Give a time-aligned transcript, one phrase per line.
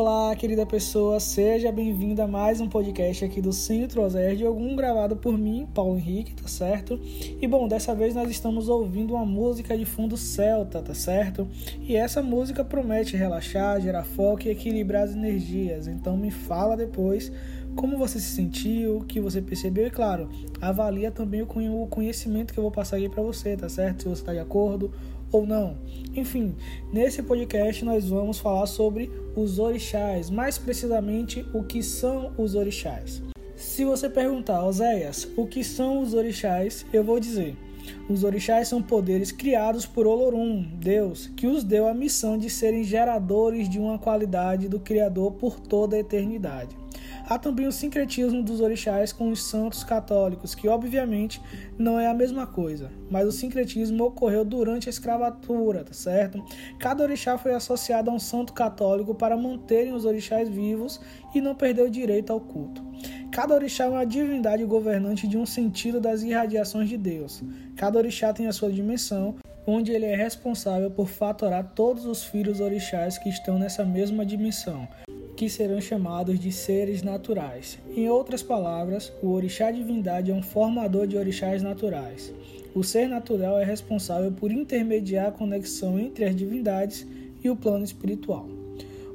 [0.00, 4.76] Olá, querida pessoa, seja bem-vinda a mais um podcast aqui do Centro Oséias de Ogum,
[4.76, 7.00] gravado por mim, Paulo Henrique, tá certo?
[7.42, 11.48] E bom, dessa vez nós estamos ouvindo uma música de fundo celta, tá certo?
[11.80, 17.32] E essa música promete relaxar, gerar foco e equilibrar as energias, então me fala depois
[17.74, 20.28] como você se sentiu, o que você percebeu e, claro,
[20.60, 24.02] avalia também o conhecimento que eu vou passar aqui para você, tá certo?
[24.02, 24.92] Se você está de acordo
[25.30, 25.76] ou não.
[26.14, 26.54] Enfim,
[26.92, 33.22] nesse podcast nós vamos falar sobre os orixás, mais precisamente o que são os orixás.
[33.56, 37.56] Se você perguntar, Oséias, o que são os orixás, eu vou dizer.
[38.08, 42.84] Os orixás são poderes criados por Olorum, Deus, que os deu a missão de serem
[42.84, 46.76] geradores de uma qualidade do Criador por toda a eternidade.
[47.28, 51.40] Há também o sincretismo dos orixás com os santos católicos, que obviamente
[51.78, 56.42] não é a mesma coisa, mas o sincretismo ocorreu durante a escravatura, tá certo?
[56.78, 61.00] Cada orixá foi associado a um santo católico para manterem os orixás vivos
[61.34, 62.82] e não perder o direito ao culto.
[63.30, 67.42] Cada orixá é uma divindade governante de um sentido das irradiações de Deus.
[67.76, 72.58] Cada orixá tem a sua dimensão, onde ele é responsável por fatorar todos os filhos
[72.58, 74.88] orixás que estão nessa mesma dimensão
[75.38, 77.78] que serão chamados de seres naturais.
[77.94, 82.34] Em outras palavras, o orixá divindade é um formador de orixás naturais.
[82.74, 87.06] O ser natural é responsável por intermediar a conexão entre as divindades
[87.40, 88.48] e o plano espiritual.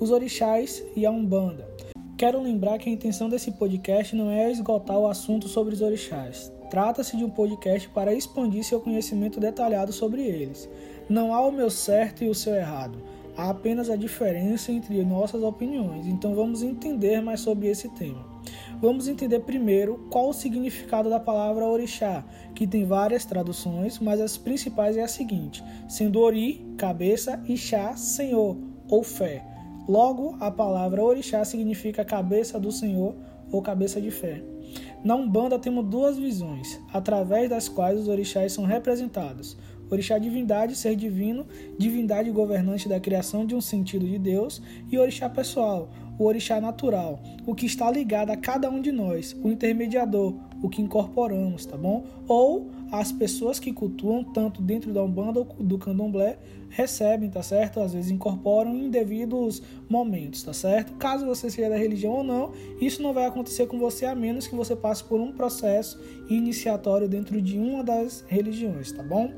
[0.00, 1.68] Os orixás e a Umbanda.
[2.16, 6.50] Quero lembrar que a intenção desse podcast não é esgotar o assunto sobre os orixás.
[6.68, 10.68] Trata-se de um podcast para expandir seu conhecimento detalhado sobre eles.
[11.08, 12.98] Não há o meu certo e o seu errado
[13.38, 16.08] há apenas a diferença entre nossas opiniões.
[16.08, 18.26] Então vamos entender mais sobre esse tema.
[18.80, 24.36] Vamos entender primeiro qual o significado da palavra orixá, que tem várias traduções, mas as
[24.36, 28.56] principais é a seguinte: sendo ori, cabeça, e chá, senhor
[28.88, 29.44] ou fé.
[29.88, 33.14] Logo, a palavra orixá significa cabeça do Senhor
[33.50, 34.42] ou cabeça de fé.
[35.02, 39.56] Na Umbanda temos duas visões, através das quais os orixás são representados.
[39.90, 41.46] Orixá divindade, ser divino,
[41.78, 44.60] divindade governante da criação de um sentido de Deus,
[44.90, 45.88] e orixá pessoal,
[46.18, 50.68] o orixá natural, o que está ligado a cada um de nós, o intermediador, o
[50.68, 52.04] que incorporamos, tá bom?
[52.26, 56.38] Ou as pessoas que cultuam, tanto dentro da Umbanda ou do Candomblé,
[56.70, 57.80] recebem, tá certo?
[57.80, 60.94] Às vezes incorporam em devidos momentos, tá certo?
[60.94, 64.46] Caso você seja da religião ou não, isso não vai acontecer com você a menos
[64.46, 69.30] que você passe por um processo iniciatório dentro de uma das religiões, tá bom?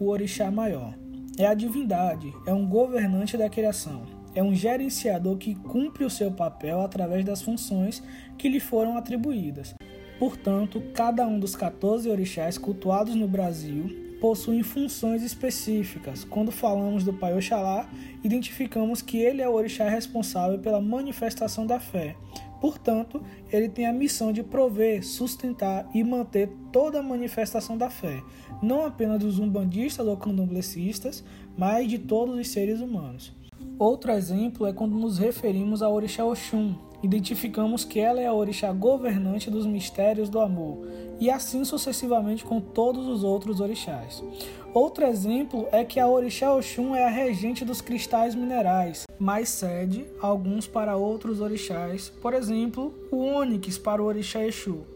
[0.00, 0.94] O orixá maior.
[1.38, 4.02] É a divindade, é um governante da criação,
[4.34, 8.02] é um gerenciador que cumpre o seu papel através das funções
[8.36, 9.74] que lhe foram atribuídas.
[10.18, 16.24] Portanto, cada um dos 14 orixás cultuados no Brasil possuem funções específicas.
[16.24, 17.88] Quando falamos do Pai Oxalá,
[18.22, 22.16] identificamos que ele é o orixá responsável pela manifestação da fé,
[22.60, 28.22] Portanto, ele tem a missão de prover, sustentar e manter toda a manifestação da fé,
[28.62, 31.24] não apenas dos umbandistas ou candomblecistas,
[31.56, 33.32] mas de todos os seres humanos.
[33.78, 36.74] Outro exemplo é quando nos referimos a Orixá Oxum.
[37.02, 40.86] Identificamos que ela é a orixá governante dos mistérios do amor,
[41.20, 44.24] e assim sucessivamente com todos os outros orixás.
[44.72, 50.06] Outro exemplo é que a orixá Oxum é a regente dos cristais minerais, mas cede
[50.20, 54.86] alguns para outros orixás, por exemplo, o ônix para o orixá Exu.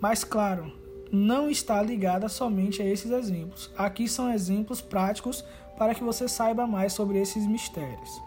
[0.00, 0.72] Mas claro,
[1.10, 3.70] não está ligada somente a esses exemplos.
[3.76, 5.44] Aqui são exemplos práticos
[5.78, 8.20] para que você saiba mais sobre esses mistérios.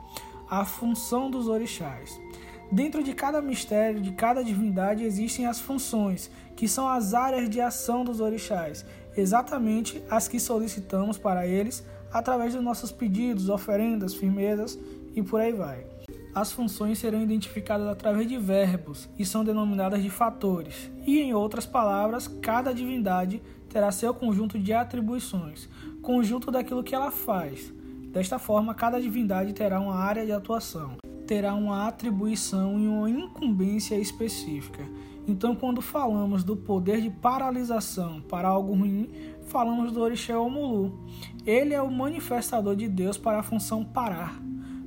[0.50, 2.20] A função dos orixás.
[2.72, 7.62] Dentro de cada mistério, de cada divindade, existem as funções, que são as áreas de
[7.62, 14.80] ação dos orixás, exatamente as que solicitamos para eles através dos nossos pedidos, oferendas, firmezas
[15.16, 15.86] e por aí vai.
[16.34, 20.92] As funções serão identificadas através de verbos e são denominadas de fatores.
[21.06, 25.70] E em outras palavras, cada divindade terá seu conjunto de atribuições,
[26.02, 27.74] conjunto daquilo que ela faz.
[28.10, 33.96] Desta forma, cada divindade terá uma área de atuação, terá uma atribuição e uma incumbência
[33.96, 34.88] específica.
[35.28, 39.10] Então, quando falamos do poder de paralisação para algo ruim,
[39.48, 41.00] falamos do Orixá Omulu.
[41.46, 44.40] Ele é o manifestador de Deus para a função parar.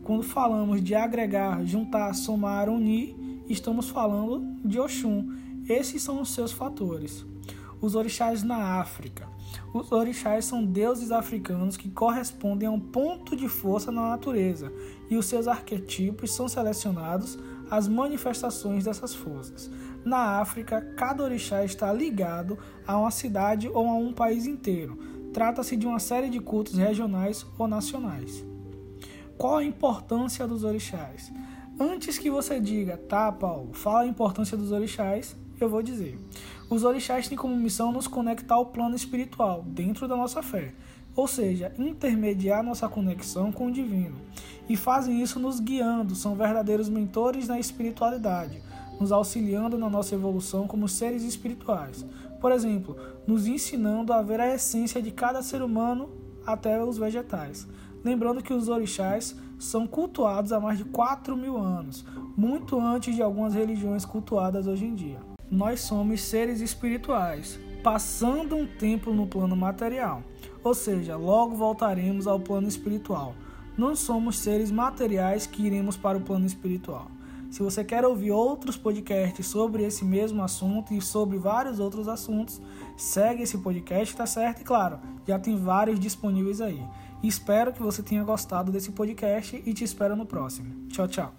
[0.05, 3.17] Quando falamos de agregar, juntar, somar, unir,
[3.49, 5.29] estamos falando de Oxum.
[5.69, 7.27] Esses são os seus fatores.
[7.81, 9.29] Os orixás na África.
[9.73, 14.73] Os orixás são deuses africanos que correspondem a um ponto de força na natureza,
[15.09, 17.39] e os seus arquetipos são selecionados
[17.71, 19.71] às manifestações dessas forças.
[20.05, 24.99] Na África, cada orixá está ligado a uma cidade ou a um país inteiro.
[25.33, 28.45] Trata-se de uma série de cultos regionais ou nacionais.
[29.37, 31.33] Qual a importância dos orixás?
[31.79, 36.19] Antes que você diga, tá, Paulo, fala a importância dos orixás, eu vou dizer.
[36.71, 40.75] Os orixás têm como missão nos conectar ao plano espiritual, dentro da nossa fé,
[41.17, 44.17] ou seja, intermediar nossa conexão com o divino.
[44.69, 48.63] E fazem isso nos guiando, são verdadeiros mentores na espiritualidade,
[49.01, 52.05] nos auxiliando na nossa evolução como seres espirituais.
[52.41, 52.97] Por exemplo,
[53.27, 56.11] nos ensinando a ver a essência de cada ser humano
[56.47, 57.67] até os vegetais.
[58.05, 62.05] Lembrando que os orixás são cultuados há mais de 4 mil anos,
[62.37, 65.19] muito antes de algumas religiões cultuadas hoje em dia.
[65.51, 70.23] Nós somos seres espirituais, passando um tempo no plano material,
[70.63, 73.35] ou seja, logo voltaremos ao plano espiritual.
[73.77, 77.11] Não somos seres materiais que iremos para o plano espiritual.
[77.51, 82.61] Se você quer ouvir outros podcasts sobre esse mesmo assunto e sobre vários outros assuntos,
[82.97, 84.61] segue esse podcast, tá certo?
[84.61, 86.83] E claro, já tem vários disponíveis aí.
[87.23, 90.89] Espero que você tenha gostado desse podcast e te espero no próximo.
[90.89, 91.35] Tchau, tchau.